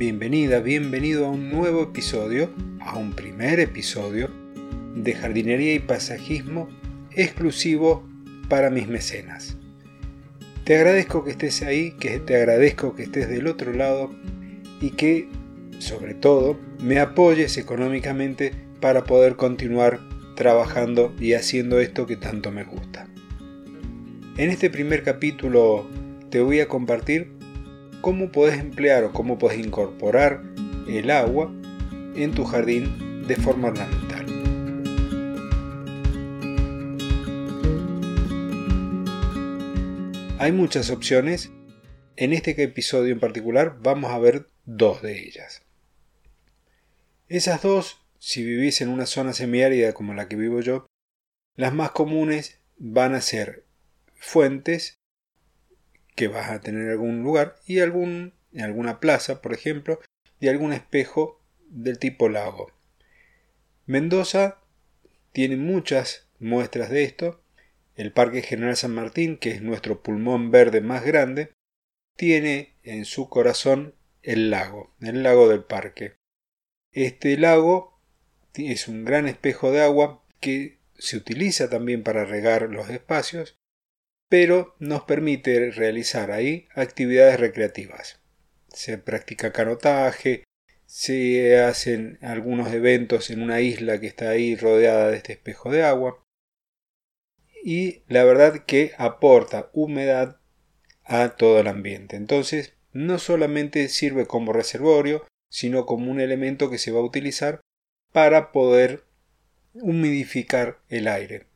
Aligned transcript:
bienvenida, 0.00 0.60
bienvenido 0.60 1.26
a 1.26 1.30
un 1.30 1.50
nuevo 1.50 1.82
episodio, 1.82 2.48
a 2.80 2.96
un 2.96 3.12
primer 3.12 3.60
episodio 3.60 4.30
de 4.94 5.12
jardinería 5.12 5.74
y 5.74 5.78
pasajismo 5.78 6.70
exclusivo 7.12 8.02
para 8.48 8.70
mis 8.70 8.88
mecenas. 8.88 9.58
Te 10.64 10.76
agradezco 10.76 11.22
que 11.22 11.32
estés 11.32 11.60
ahí, 11.60 11.90
que 12.00 12.18
te 12.18 12.34
agradezco 12.34 12.94
que 12.94 13.02
estés 13.02 13.28
del 13.28 13.46
otro 13.46 13.74
lado 13.74 14.10
y 14.80 14.92
que, 14.92 15.28
sobre 15.80 16.14
todo, 16.14 16.58
me 16.82 16.98
apoyes 16.98 17.58
económicamente 17.58 18.52
para 18.80 19.04
poder 19.04 19.36
continuar 19.36 20.00
trabajando 20.34 21.14
y 21.20 21.34
haciendo 21.34 21.78
esto 21.78 22.06
que 22.06 22.16
tanto 22.16 22.50
me 22.50 22.64
gusta. 22.64 23.06
En 24.38 24.48
este 24.48 24.70
primer 24.70 25.02
capítulo 25.02 25.86
te 26.30 26.40
voy 26.40 26.60
a 26.60 26.68
compartir 26.68 27.39
cómo 28.00 28.32
puedes 28.32 28.58
emplear 28.58 29.04
o 29.04 29.12
cómo 29.12 29.38
puedes 29.38 29.58
incorporar 29.58 30.42
el 30.88 31.10
agua 31.10 31.52
en 32.14 32.32
tu 32.32 32.44
jardín 32.44 33.26
de 33.26 33.36
forma 33.36 33.68
ornamental. 33.68 34.26
Hay 40.38 40.52
muchas 40.52 40.90
opciones. 40.90 41.50
En 42.16 42.32
este 42.32 42.60
episodio 42.62 43.12
en 43.12 43.20
particular 43.20 43.78
vamos 43.82 44.10
a 44.10 44.18
ver 44.18 44.48
dos 44.64 45.00
de 45.02 45.18
ellas. 45.18 45.62
Esas 47.28 47.62
dos, 47.62 48.02
si 48.18 48.42
vivís 48.44 48.80
en 48.80 48.88
una 48.88 49.06
zona 49.06 49.32
semiárida 49.32 49.92
como 49.92 50.14
la 50.14 50.28
que 50.28 50.36
vivo 50.36 50.60
yo, 50.60 50.86
las 51.56 51.72
más 51.72 51.92
comunes 51.92 52.60
van 52.76 53.14
a 53.14 53.20
ser 53.20 53.64
fuentes 54.16 54.99
que 56.20 56.28
vas 56.28 56.50
a 56.50 56.60
tener 56.60 56.82
en 56.82 56.90
algún 56.90 57.22
lugar 57.22 57.56
y 57.66 57.80
algún, 57.80 58.34
en 58.52 58.60
alguna 58.60 59.00
plaza, 59.00 59.40
por 59.40 59.54
ejemplo, 59.54 60.00
y 60.38 60.48
algún 60.48 60.74
espejo 60.74 61.40
del 61.70 61.98
tipo 61.98 62.28
lago. 62.28 62.70
Mendoza 63.86 64.60
tiene 65.32 65.56
muchas 65.56 66.28
muestras 66.38 66.90
de 66.90 67.04
esto. 67.04 67.42
El 67.94 68.12
Parque 68.12 68.42
General 68.42 68.76
San 68.76 68.94
Martín, 68.94 69.38
que 69.38 69.52
es 69.52 69.62
nuestro 69.62 70.02
pulmón 70.02 70.50
verde 70.50 70.82
más 70.82 71.06
grande, 71.06 71.54
tiene 72.18 72.76
en 72.82 73.06
su 73.06 73.30
corazón 73.30 73.94
el 74.20 74.50
lago, 74.50 74.94
el 75.00 75.22
lago 75.22 75.48
del 75.48 75.64
parque. 75.64 76.16
Este 76.92 77.38
lago 77.38 77.98
es 78.52 78.88
un 78.88 79.06
gran 79.06 79.26
espejo 79.26 79.72
de 79.72 79.80
agua 79.80 80.22
que 80.38 80.80
se 80.98 81.16
utiliza 81.16 81.70
también 81.70 82.02
para 82.02 82.26
regar 82.26 82.68
los 82.68 82.90
espacios 82.90 83.58
pero 84.30 84.76
nos 84.78 85.02
permite 85.02 85.72
realizar 85.72 86.30
ahí 86.30 86.68
actividades 86.74 87.38
recreativas. 87.38 88.20
Se 88.68 88.96
practica 88.96 89.52
canotaje, 89.52 90.44
se 90.86 91.58
hacen 91.58 92.16
algunos 92.22 92.72
eventos 92.72 93.30
en 93.30 93.42
una 93.42 93.60
isla 93.60 93.98
que 94.00 94.06
está 94.06 94.30
ahí 94.30 94.54
rodeada 94.54 95.10
de 95.10 95.16
este 95.16 95.32
espejo 95.32 95.72
de 95.72 95.82
agua 95.82 96.24
y 97.64 98.04
la 98.06 98.24
verdad 98.24 98.64
que 98.64 98.92
aporta 98.98 99.68
humedad 99.72 100.40
a 101.02 101.30
todo 101.30 101.58
el 101.58 101.66
ambiente. 101.66 102.14
Entonces, 102.14 102.74
no 102.92 103.18
solamente 103.18 103.88
sirve 103.88 104.26
como 104.26 104.52
reservorio, 104.52 105.26
sino 105.48 105.86
como 105.86 106.08
un 106.08 106.20
elemento 106.20 106.70
que 106.70 106.78
se 106.78 106.92
va 106.92 107.00
a 107.00 107.04
utilizar 107.04 107.60
para 108.12 108.52
poder 108.52 109.02
humidificar 109.74 110.78
el 110.88 111.08
aire. 111.08 111.46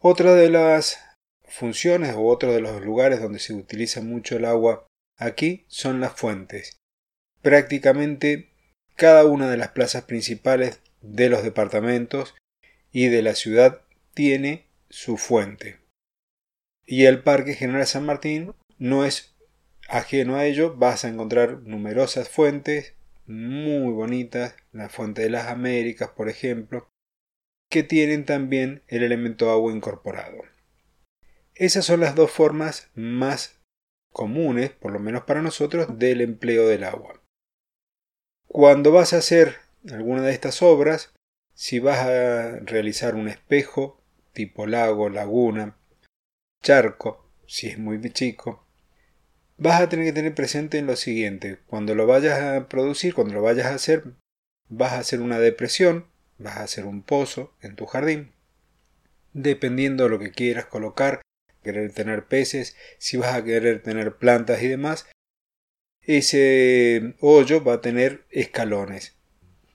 Otra 0.00 0.34
de 0.34 0.50
las 0.50 1.06
funciones 1.48 2.14
o 2.14 2.26
otro 2.26 2.52
de 2.52 2.60
los 2.60 2.82
lugares 2.82 3.20
donde 3.20 3.38
se 3.38 3.54
utiliza 3.54 4.00
mucho 4.00 4.36
el 4.36 4.44
agua 4.44 4.86
aquí 5.18 5.64
son 5.68 6.00
las 6.00 6.12
fuentes. 6.12 6.76
Prácticamente 7.42 8.50
cada 8.96 9.24
una 9.24 9.50
de 9.50 9.56
las 9.56 9.68
plazas 9.68 10.04
principales 10.04 10.80
de 11.02 11.28
los 11.28 11.42
departamentos 11.42 12.34
y 12.90 13.08
de 13.08 13.22
la 13.22 13.34
ciudad 13.34 13.82
tiene 14.14 14.66
su 14.88 15.16
fuente. 15.16 15.78
Y 16.86 17.04
el 17.04 17.22
Parque 17.22 17.54
General 17.54 17.86
San 17.86 18.06
Martín 18.06 18.54
no 18.78 19.04
es 19.04 19.34
ajeno 19.88 20.36
a 20.36 20.46
ello, 20.46 20.74
vas 20.76 21.04
a 21.04 21.08
encontrar 21.08 21.62
numerosas 21.62 22.28
fuentes 22.28 22.94
muy 23.26 23.92
bonitas, 23.92 24.54
la 24.72 24.88
Fuente 24.88 25.22
de 25.22 25.30
las 25.30 25.48
Américas, 25.48 26.10
por 26.10 26.28
ejemplo, 26.28 26.88
que 27.70 27.82
tienen 27.82 28.24
también 28.24 28.82
el 28.86 29.02
elemento 29.02 29.50
agua 29.50 29.72
incorporado. 29.72 30.38
Esas 31.58 31.86
son 31.86 32.00
las 32.00 32.14
dos 32.14 32.30
formas 32.30 32.90
más 32.94 33.58
comunes, 34.12 34.70
por 34.70 34.92
lo 34.92 34.98
menos 34.98 35.24
para 35.24 35.40
nosotros, 35.40 35.98
del 35.98 36.20
empleo 36.20 36.68
del 36.68 36.84
agua. 36.84 37.22
Cuando 38.46 38.92
vas 38.92 39.14
a 39.14 39.18
hacer 39.18 39.56
alguna 39.90 40.20
de 40.20 40.32
estas 40.32 40.60
obras, 40.60 41.14
si 41.54 41.78
vas 41.78 42.00
a 42.00 42.58
realizar 42.60 43.14
un 43.14 43.28
espejo 43.28 44.02
tipo 44.34 44.66
lago, 44.66 45.08
laguna, 45.08 45.78
charco, 46.62 47.26
si 47.46 47.68
es 47.68 47.78
muy 47.78 47.98
chico, 48.12 48.66
vas 49.56 49.80
a 49.80 49.88
tener 49.88 50.04
que 50.04 50.12
tener 50.12 50.34
presente 50.34 50.76
en 50.76 50.86
lo 50.86 50.96
siguiente, 50.96 51.60
cuando 51.66 51.94
lo 51.94 52.06
vayas 52.06 52.38
a 52.38 52.68
producir, 52.68 53.14
cuando 53.14 53.32
lo 53.32 53.40
vayas 53.40 53.68
a 53.68 53.74
hacer, 53.74 54.04
vas 54.68 54.92
a 54.92 54.98
hacer 54.98 55.22
una 55.22 55.38
depresión, 55.38 56.06
vas 56.36 56.58
a 56.58 56.64
hacer 56.64 56.84
un 56.84 57.02
pozo 57.02 57.54
en 57.62 57.76
tu 57.76 57.86
jardín, 57.86 58.32
dependiendo 59.32 60.04
de 60.04 60.10
lo 60.10 60.18
que 60.18 60.32
quieras 60.32 60.66
colocar, 60.66 61.22
querer 61.66 61.92
tener 61.92 62.24
peces, 62.24 62.74
si 62.96 63.18
vas 63.18 63.34
a 63.34 63.44
querer 63.44 63.82
tener 63.82 64.16
plantas 64.16 64.62
y 64.62 64.68
demás, 64.68 65.06
ese 66.00 67.14
hoyo 67.20 67.62
va 67.62 67.74
a 67.74 67.80
tener 67.82 68.24
escalones 68.30 69.16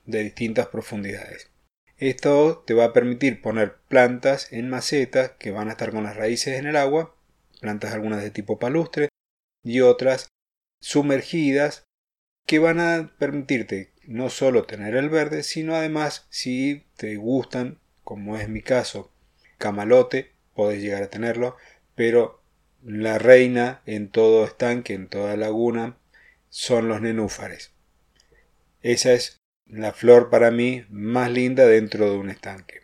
de 0.06 0.24
distintas 0.24 0.68
profundidades. 0.68 1.52
Esto 1.98 2.64
te 2.66 2.74
va 2.74 2.86
a 2.86 2.94
permitir 2.94 3.42
poner 3.42 3.76
plantas 3.88 4.52
en 4.52 4.70
macetas 4.70 5.34
que 5.38 5.52
van 5.52 5.68
a 5.68 5.72
estar 5.72 5.92
con 5.92 6.06
las 6.06 6.16
raíces 6.16 6.58
en 6.58 6.66
el 6.66 6.76
agua, 6.76 7.16
plantas 7.60 7.94
algunas 7.94 8.24
de 8.24 8.32
tipo 8.32 8.58
palustre 8.58 9.10
y 9.64 9.82
otras 9.82 10.30
sumergidas 10.80 11.84
que 12.48 12.58
van 12.58 12.80
a 12.80 13.14
permitirte 13.20 13.92
no 14.08 14.30
solo 14.30 14.64
tener 14.64 14.96
el 14.96 15.10
verde, 15.10 15.44
sino 15.44 15.76
además 15.76 16.26
si 16.30 16.88
te 16.98 17.16
gustan, 17.18 17.80
como 18.04 18.36
es 18.36 18.50
mi 18.50 18.62
caso, 18.62 19.12
camalote, 19.58 20.32
podés 20.56 20.82
llegar 20.82 21.04
a 21.04 21.10
tenerlo, 21.10 21.56
pero 22.02 22.42
la 22.82 23.20
reina 23.20 23.84
en 23.86 24.10
todo 24.10 24.44
estanque, 24.44 24.96
en 24.96 25.08
toda 25.08 25.38
laguna, 25.38 26.00
son 26.50 26.88
los 26.88 27.00
nenúfares. 27.00 27.76
Esa 28.82 29.14
es 29.14 29.40
la 29.68 29.94
flor 29.94 30.32
para 30.32 30.50
mí 30.50 30.84
más 30.90 31.30
linda 31.30 31.68
dentro 31.68 32.10
de 32.10 32.18
un 32.18 32.32
estanque. 32.32 32.80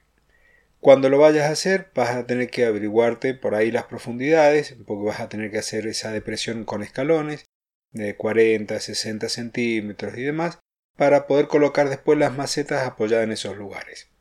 Cuando 0.79 1.09
lo 1.09 1.17
vayas 1.17 1.45
a 1.45 1.53
hacer, 1.53 1.89
vas 1.95 2.11
a 2.11 2.27
tener 2.27 2.51
que 2.51 2.67
averiguarte 2.67 3.33
por 3.33 3.55
ahí 3.55 3.71
las 3.71 3.85
profundidades, 3.85 4.75
porque 4.85 5.05
vas 5.05 5.19
a 5.19 5.29
tener 5.29 5.49
que 5.49 5.57
hacer 5.57 5.87
esa 5.87 6.11
depresión 6.11 6.63
con 6.63 6.83
escalones 6.83 7.47
de 7.93 8.15
40, 8.15 8.79
60 8.79 9.29
centímetros 9.29 10.15
y 10.15 10.21
demás, 10.21 10.59
para 10.95 11.25
poder 11.25 11.47
colocar 11.47 11.89
después 11.89 12.19
las 12.19 12.37
macetas 12.37 12.85
apoyadas 12.85 13.23
en 13.23 13.31
esos 13.31 13.57
lugares. 13.57 14.11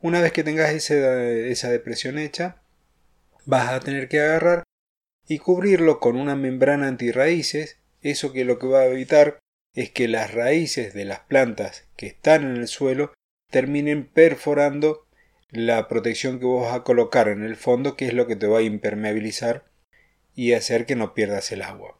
Una 0.00 0.20
vez 0.20 0.32
que 0.32 0.42
tengas 0.42 0.72
esa 0.72 1.70
depresión 1.70 2.18
hecha, 2.18 2.60
vas 3.46 3.72
a 3.72 3.80
tener 3.80 4.08
que 4.08 4.20
agarrar 4.20 4.64
y 5.26 5.38
cubrirlo 5.38 5.98
con 5.98 6.16
una 6.16 6.36
membrana 6.36 6.88
antirraíces, 6.88 7.80
eso 8.02 8.32
que 8.32 8.44
lo 8.44 8.58
que 8.58 8.66
va 8.66 8.80
a 8.80 8.86
evitar 8.86 9.38
es 9.74 9.90
que 9.90 10.08
las 10.08 10.32
raíces 10.34 10.94
de 10.94 11.04
las 11.04 11.20
plantas 11.20 11.88
que 11.96 12.06
están 12.06 12.44
en 12.44 12.56
el 12.56 12.68
suelo 12.68 13.12
terminen 13.50 14.06
perforando 14.06 15.06
la 15.50 15.88
protección 15.88 16.38
que 16.38 16.46
vos 16.46 16.64
vas 16.64 16.74
a 16.74 16.82
colocar 16.82 17.28
en 17.28 17.42
el 17.42 17.56
fondo, 17.56 17.96
que 17.96 18.06
es 18.06 18.14
lo 18.14 18.26
que 18.26 18.36
te 18.36 18.46
va 18.46 18.58
a 18.58 18.62
impermeabilizar 18.62 19.64
y 20.34 20.52
hacer 20.52 20.86
que 20.86 20.96
no 20.96 21.14
pierdas 21.14 21.52
el 21.52 21.62
agua. 21.62 21.98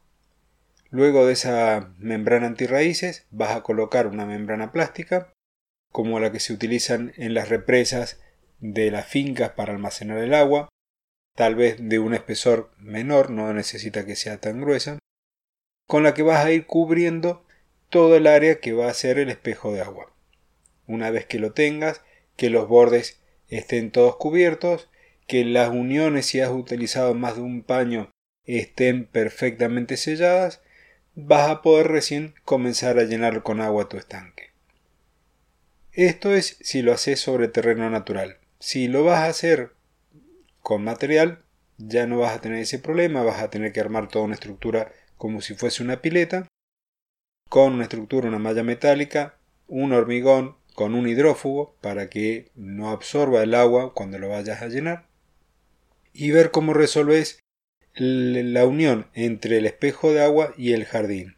Luego 0.90 1.26
de 1.26 1.32
esa 1.32 1.94
membrana 1.98 2.46
antirraíces 2.46 3.26
vas 3.30 3.56
a 3.56 3.62
colocar 3.62 4.06
una 4.06 4.26
membrana 4.26 4.72
plástica, 4.72 5.32
como 5.92 6.20
la 6.20 6.32
que 6.32 6.40
se 6.40 6.52
utilizan 6.52 7.12
en 7.16 7.34
las 7.34 7.48
represas 7.48 8.20
de 8.58 8.90
las 8.90 9.06
fincas 9.06 9.50
para 9.50 9.72
almacenar 9.72 10.18
el 10.18 10.34
agua, 10.34 10.68
tal 11.36 11.54
vez 11.54 11.76
de 11.78 12.00
un 12.00 12.14
espesor 12.14 12.72
menor, 12.78 13.30
no 13.30 13.52
necesita 13.52 14.04
que 14.04 14.16
sea 14.16 14.38
tan 14.38 14.60
gruesa, 14.60 14.98
con 15.86 16.02
la 16.02 16.14
que 16.14 16.22
vas 16.22 16.44
a 16.44 16.50
ir 16.50 16.66
cubriendo 16.66 17.46
todo 17.90 18.16
el 18.16 18.26
área 18.26 18.58
que 18.58 18.72
va 18.72 18.88
a 18.88 18.94
ser 18.94 19.18
el 19.18 19.28
espejo 19.28 19.72
de 19.72 19.82
agua. 19.82 20.12
Una 20.88 21.10
vez 21.10 21.26
que 21.26 21.38
lo 21.38 21.52
tengas, 21.52 22.02
que 22.36 22.50
los 22.50 22.66
bordes 22.66 23.20
estén 23.48 23.92
todos 23.92 24.16
cubiertos, 24.16 24.88
que 25.26 25.44
las 25.44 25.70
uniones 25.70 26.26
si 26.26 26.40
has 26.40 26.50
utilizado 26.50 27.14
más 27.14 27.36
de 27.36 27.42
un 27.42 27.62
paño 27.62 28.10
estén 28.44 29.06
perfectamente 29.06 29.96
selladas, 29.96 30.62
vas 31.14 31.50
a 31.50 31.62
poder 31.62 31.88
recién 31.88 32.34
comenzar 32.44 32.98
a 32.98 33.04
llenar 33.04 33.42
con 33.42 33.60
agua 33.60 33.88
tu 33.88 33.98
estanque. 33.98 34.50
Esto 35.92 36.34
es 36.34 36.58
si 36.60 36.82
lo 36.82 36.92
haces 36.92 37.20
sobre 37.20 37.48
terreno 37.48 37.90
natural. 37.90 38.38
Si 38.58 38.88
lo 38.88 39.04
vas 39.04 39.20
a 39.20 39.26
hacer 39.26 39.75
con 40.66 40.82
material 40.82 41.44
ya 41.78 42.08
no 42.08 42.18
vas 42.18 42.34
a 42.34 42.40
tener 42.40 42.58
ese 42.58 42.80
problema, 42.80 43.22
vas 43.22 43.40
a 43.40 43.50
tener 43.50 43.72
que 43.72 43.78
armar 43.78 44.08
toda 44.08 44.24
una 44.24 44.34
estructura 44.34 44.90
como 45.16 45.40
si 45.40 45.54
fuese 45.54 45.80
una 45.84 46.02
pileta 46.02 46.48
con 47.48 47.74
una 47.74 47.84
estructura, 47.84 48.26
una 48.26 48.40
malla 48.40 48.64
metálica, 48.64 49.38
un 49.68 49.92
hormigón 49.92 50.56
con 50.74 50.96
un 50.96 51.06
hidrófugo 51.06 51.76
para 51.80 52.10
que 52.10 52.50
no 52.56 52.90
absorba 52.90 53.44
el 53.44 53.54
agua 53.54 53.94
cuando 53.94 54.18
lo 54.18 54.30
vayas 54.30 54.60
a 54.60 54.66
llenar 54.66 55.06
y 56.12 56.32
ver 56.32 56.50
cómo 56.50 56.74
resolves 56.74 57.38
la 57.94 58.66
unión 58.66 59.06
entre 59.14 59.58
el 59.58 59.66
espejo 59.66 60.12
de 60.12 60.24
agua 60.24 60.52
y 60.56 60.72
el 60.72 60.84
jardín. 60.84 61.36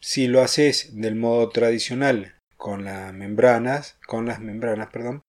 Si 0.00 0.26
lo 0.26 0.42
haces 0.42 1.00
del 1.00 1.14
modo 1.14 1.48
tradicional 1.48 2.34
con 2.58 2.84
las 2.84 3.14
membranas, 3.14 3.96
con 4.06 4.26
las 4.26 4.40
membranas, 4.40 4.90
perdón, 4.90 5.23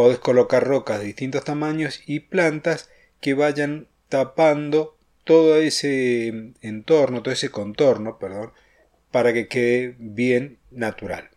podés 0.00 0.18
colocar 0.18 0.66
rocas 0.66 0.98
de 1.00 1.04
distintos 1.04 1.44
tamaños 1.44 2.00
y 2.06 2.20
plantas 2.20 2.88
que 3.20 3.34
vayan 3.34 3.86
tapando 4.08 4.96
todo 5.24 5.58
ese 5.58 6.54
entorno, 6.62 7.22
todo 7.22 7.34
ese 7.34 7.50
contorno, 7.50 8.18
perdón, 8.18 8.50
para 9.10 9.34
que 9.34 9.46
quede 9.46 9.96
bien 9.98 10.58
natural. 10.70 11.28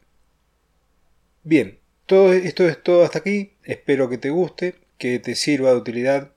Bien, 1.44 1.78
todo 2.06 2.32
esto 2.32 2.66
es 2.66 2.82
todo 2.82 3.04
hasta 3.04 3.20
aquí. 3.20 3.52
Espero 3.66 4.08
que 4.08 4.18
te 4.18 4.30
guste, 4.30 4.76
que 4.98 5.20
te 5.20 5.36
sirva 5.36 5.72
de 5.72 5.78
utilidad. 5.80 6.32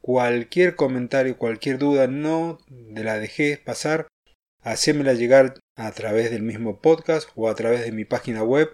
Cualquier 0.00 0.76
comentario, 0.76 1.36
cualquier 1.36 1.78
duda, 1.78 2.06
no 2.06 2.60
la 2.94 3.18
dejes 3.18 3.58
pasar. 3.58 4.06
Hacémela 4.60 5.14
llegar 5.14 5.54
a 5.74 5.90
través 5.90 6.30
del 6.30 6.42
mismo 6.42 6.80
podcast 6.80 7.28
o 7.34 7.48
a 7.48 7.56
través 7.56 7.84
de 7.84 7.90
mi 7.90 8.04
página 8.04 8.44
web, 8.44 8.72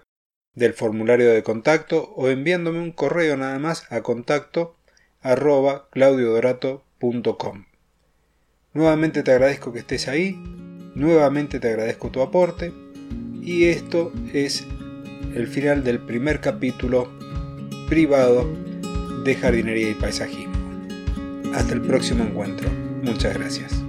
del 0.55 0.73
formulario 0.73 1.29
de 1.31 1.43
contacto 1.43 2.13
o 2.15 2.29
enviándome 2.29 2.79
un 2.79 2.91
correo 2.91 3.37
nada 3.37 3.59
más 3.59 3.91
a 3.91 4.01
contacto 4.01 4.75
arroba 5.21 5.89
claudiodorato.com. 5.91 7.65
Nuevamente 8.73 9.23
te 9.23 9.31
agradezco 9.31 9.73
que 9.73 9.79
estés 9.79 10.07
ahí, 10.07 10.35
nuevamente 10.95 11.59
te 11.59 11.69
agradezco 11.69 12.09
tu 12.09 12.21
aporte 12.21 12.71
y 13.41 13.65
esto 13.65 14.11
es 14.33 14.65
el 15.35 15.47
final 15.47 15.83
del 15.83 15.99
primer 15.99 16.39
capítulo 16.39 17.09
privado 17.87 18.47
de 19.23 19.35
jardinería 19.35 19.89
y 19.89 19.95
paisajismo. 19.95 20.53
Hasta 21.53 21.73
el 21.73 21.81
próximo 21.81 22.23
encuentro. 22.23 22.69
Muchas 23.01 23.33
gracias. 23.33 23.88